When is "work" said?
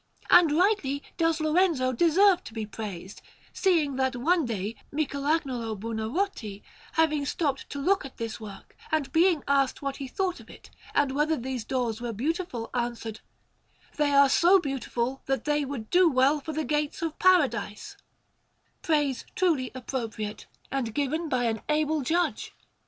8.39-8.75